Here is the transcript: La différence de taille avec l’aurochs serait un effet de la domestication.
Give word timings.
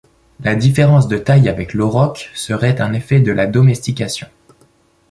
La 0.39 0.55
différence 0.55 1.07
de 1.07 1.19
taille 1.19 1.47
avec 1.47 1.75
l’aurochs 1.75 2.31
serait 2.33 2.81
un 2.81 2.91
effet 2.93 3.19
de 3.19 3.31
la 3.31 3.45
domestication. 3.45 4.25